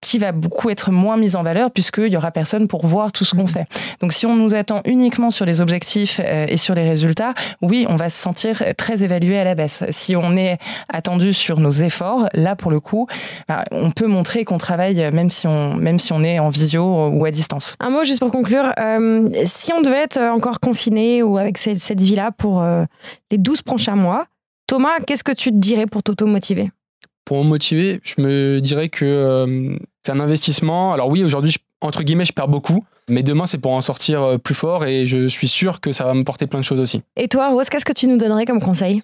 qui 0.00 0.18
va 0.18 0.32
beaucoup 0.32 0.70
être 0.70 0.90
moins 0.90 1.16
mise 1.16 1.36
en 1.36 1.42
valeur 1.42 1.70
puisqu'il 1.70 2.12
y 2.12 2.16
aura 2.16 2.30
personne 2.30 2.68
pour 2.68 2.86
voir 2.86 3.12
tout 3.12 3.24
ce 3.24 3.34
qu'on 3.34 3.46
fait. 3.46 3.66
Donc 4.00 4.12
si 4.12 4.26
on 4.26 4.36
nous 4.36 4.54
attend 4.54 4.82
uniquement 4.84 5.30
sur 5.30 5.46
les 5.46 5.60
objectifs 5.60 6.20
euh, 6.22 6.46
et 6.48 6.56
sur 6.56 6.74
les 6.74 6.86
résultats, 6.88 7.34
oui, 7.62 7.86
on 7.88 7.96
va 7.96 8.10
se 8.10 8.20
sentir 8.20 8.62
très 8.76 9.02
évalué 9.02 9.38
à 9.38 9.44
la 9.44 9.54
baisse. 9.54 9.84
Si 9.90 10.14
on 10.14 10.36
est 10.36 10.58
attendu 10.88 11.32
sur 11.32 11.58
nos 11.58 11.70
efforts, 11.70 12.28
là 12.34 12.56
pour 12.56 12.70
le 12.70 12.80
coup, 12.80 13.06
bah, 13.48 13.64
on 13.70 13.90
peut 13.90 14.06
montrer 14.06 14.44
qu'on 14.44 14.58
travaille 14.58 15.10
même 15.12 15.30
si 15.30 15.46
on, 15.46 15.74
même 15.74 15.98
si 15.98 16.12
on 16.12 16.22
est 16.22 16.38
en 16.38 16.48
visio 16.48 17.08
ou 17.08 17.24
à 17.24 17.30
distance. 17.30 17.76
Un 17.80 17.90
mot 17.90 18.04
juste 18.04 18.20
pour 18.20 18.30
conclure. 18.30 18.72
Euh, 18.78 19.30
si 19.44 19.72
on 19.72 19.80
devait 19.80 20.02
être 20.02 20.20
encore 20.20 20.60
confiné 20.60 21.22
ou 21.22 21.38
avec 21.38 21.58
cette, 21.58 21.78
cette 21.78 22.00
vie-là 22.00 22.32
pour 22.32 22.62
euh, 22.62 22.84
les 23.30 23.38
12 23.38 23.62
prochains 23.62 23.96
mois, 23.96 24.26
Thomas, 24.66 24.98
qu'est-ce 25.06 25.24
que 25.24 25.32
tu 25.32 25.50
te 25.50 25.56
dirais 25.56 25.86
pour 25.86 26.02
t'auto-motiver? 26.02 26.70
Pour 27.26 27.44
me 27.44 27.48
motiver, 27.50 28.00
je 28.04 28.14
me 28.22 28.60
dirais 28.60 28.88
que 28.88 29.04
euh, 29.04 29.76
c'est 30.02 30.12
un 30.12 30.20
investissement. 30.20 30.94
Alors 30.94 31.08
oui, 31.08 31.24
aujourd'hui, 31.24 31.56
entre 31.82 32.04
guillemets, 32.04 32.24
je 32.24 32.32
perds 32.32 32.48
beaucoup, 32.48 32.84
mais 33.08 33.22
demain, 33.22 33.46
c'est 33.46 33.58
pour 33.58 33.72
en 33.72 33.82
sortir 33.82 34.22
euh, 34.22 34.38
plus 34.38 34.54
fort 34.54 34.86
et 34.86 35.06
je 35.06 35.26
suis 35.26 35.48
sûr 35.48 35.80
que 35.80 35.92
ça 35.92 36.04
va 36.04 36.14
me 36.14 36.22
porter 36.22 36.46
plein 36.46 36.60
de 36.60 36.64
choses 36.64 36.80
aussi. 36.80 37.02
Et 37.16 37.28
toi, 37.28 37.52
qu'est-ce 37.68 37.84
que 37.84 37.92
tu 37.92 38.06
nous 38.06 38.16
donnerais 38.16 38.46
comme 38.46 38.60
conseil? 38.60 39.02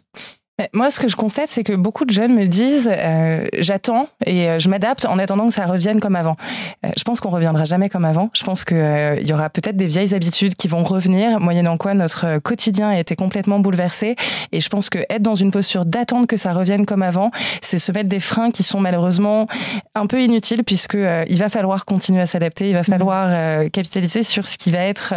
Moi, 0.72 0.90
ce 0.90 1.00
que 1.00 1.08
je 1.08 1.16
constate, 1.16 1.50
c'est 1.50 1.64
que 1.64 1.72
beaucoup 1.72 2.04
de 2.04 2.10
jeunes 2.10 2.34
me 2.34 2.46
disent 2.46 2.90
euh, 2.92 3.46
j'attends 3.58 4.08
et 4.26 4.48
euh, 4.48 4.58
je 4.58 4.68
m'adapte 4.68 5.04
en 5.04 5.18
attendant 5.18 5.48
que 5.48 5.54
ça 5.54 5.66
revienne 5.66 6.00
comme 6.00 6.16
avant. 6.16 6.36
Euh, 6.84 6.90
je 6.96 7.02
pense 7.04 7.20
qu'on 7.20 7.30
reviendra 7.30 7.64
jamais 7.64 7.88
comme 7.88 8.04
avant. 8.04 8.30
Je 8.34 8.44
pense 8.44 8.64
qu'il 8.64 8.76
il 9.20 9.26
y 9.26 9.32
aura 9.32 9.50
peut-être 9.50 9.76
des 9.76 9.86
vieilles 9.86 10.14
habitudes 10.14 10.54
qui 10.54 10.68
vont 10.68 10.82
revenir, 10.82 11.40
moyennant 11.40 11.76
quoi 11.76 11.94
notre 11.94 12.38
quotidien 12.38 12.90
a 12.90 12.98
été 12.98 13.16
complètement 13.16 13.60
bouleversé. 13.60 14.16
Et 14.52 14.60
je 14.60 14.68
pense 14.68 14.90
que 14.90 14.98
être 15.08 15.22
dans 15.22 15.34
une 15.34 15.50
posture 15.50 15.84
d'attente 15.84 16.26
que 16.26 16.36
ça 16.36 16.52
revienne 16.52 16.86
comme 16.86 17.02
avant, 17.02 17.30
c'est 17.60 17.78
se 17.78 17.92
mettre 17.92 18.08
des 18.08 18.20
freins 18.20 18.50
qui 18.50 18.62
sont 18.62 18.80
malheureusement 18.80 19.46
un 19.94 20.06
peu 20.06 20.22
inutiles 20.22 20.64
puisque 20.64 20.94
il 20.94 21.38
va 21.38 21.48
falloir 21.48 21.84
continuer 21.84 22.20
à 22.20 22.26
s'adapter, 22.26 22.68
il 22.68 22.74
va 22.74 22.82
falloir 22.82 23.68
capitaliser 23.70 24.22
sur 24.22 24.46
ce 24.46 24.58
qui 24.58 24.70
va 24.70 24.80
être 24.80 25.14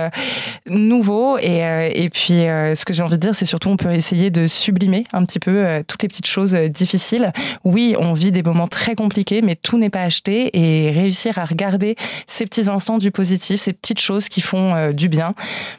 nouveau. 0.70 1.38
Et, 1.40 1.62
et 1.94 2.10
puis, 2.10 2.34
ce 2.34 2.86
que 2.86 2.94
j'ai 2.94 3.04
envie 3.04 3.18
de 3.18 3.22
dire, 3.22 3.36
c'est 3.36 3.46
surtout 3.46 3.70
on 3.70 3.78
peut 3.78 3.92
essayer 3.92 4.30
de 4.30 4.48
sublimer 4.48 5.06
un 5.14 5.24
petit 5.25 5.35
peu 5.39 5.65
euh, 5.65 5.84
toutes 5.86 6.01
les 6.04 6.08
petites 6.08 6.27
choses 6.27 6.56
euh, 6.56 6.68
difficiles. 6.68 7.32
Oui, 7.63 7.96
on 8.00 8.13
vit 8.13 8.32
des 8.32 8.44
moments 8.44 8.68
très 8.68 8.96
compliqués, 8.96 9.42
mais 9.42 9.56
tout 9.56 9.77
n'est 9.77 9.89
pas 9.89 10.04
acheté 10.04 10.50
et 10.54 10.92
réussir 10.92 11.38
à 11.38 11.46
regarder 11.46 11.96
ces 12.27 12.46
petits 12.46 12.70
instants 12.70 12.98
du 12.98 13.12
positif, 13.12 13.60
ces 13.60 13.74
petites 13.74 14.00
choses 14.00 14.30
qui 14.30 14.42
font 14.42 14.75
euh, 14.75 14.92
du 14.92 15.10
bien, 15.10 15.34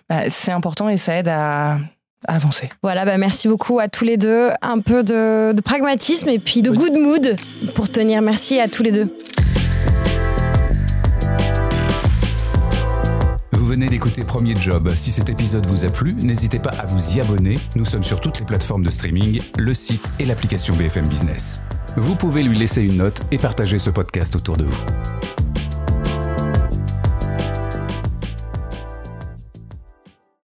bah, 0.08 0.28
c'est 0.28 0.52
important 0.52 0.88
et 0.88 0.96
ça 0.96 1.16
aide 1.16 1.28
à, 1.28 1.78
avancer. 2.28 2.70
Voilà, 2.82 3.04
bah 3.04 3.18
merci 3.18 3.46
beaucoup 3.46 3.78
à 3.78 3.88
tous 3.88 4.04
les 4.04 4.16
deux. 4.16 4.50
Un 4.60 4.80
peu 4.80 5.04
de, 5.04 5.52
de 5.52 5.60
pragmatisme 5.60 6.28
et 6.28 6.40
puis 6.40 6.62
de 6.62 6.70
good 6.70 6.98
mood 6.98 7.36
pour 7.75 7.88
tenir. 7.88 8.20
Merci 8.20 8.58
à 8.58 8.66
tous 8.66 8.82
les 8.82 8.90
deux. 8.90 9.08
D'écouter 13.76 14.25
Premier 14.25 14.56
Job. 14.56 14.90
Si 14.97 15.11
cet 15.11 15.28
épisode 15.28 15.66
vous 15.66 15.85
a 15.85 15.88
plu, 15.90 16.14
n'hésitez 16.14 16.59
pas 16.59 16.71
à 16.71 16.87
vous 16.87 17.16
y 17.16 17.21
abonner. 17.21 17.59
Nous 17.75 17.85
sommes 17.85 18.04
sur 18.04 18.21
toutes 18.21 18.40
les 18.40 18.47
plateformes 18.47 18.83
de 18.83 18.90
streaming, 18.90 19.40
le 19.59 19.75
site 19.75 20.11
et 20.18 20.25
l'application 20.25 20.75
BFM 20.75 21.06
Business. 21.06 21.61
Vous 21.97 22.16
pouvez 22.16 22.42
lui 22.42 22.56
laisser 22.56 22.83
une 22.83 22.97
note 22.97 23.21
et 23.33 23.38
partager 23.38 23.78
ce 23.78 23.90
podcast 23.90 24.35
autour 24.35 24.56
de 24.56 24.64
vous. 24.64 24.85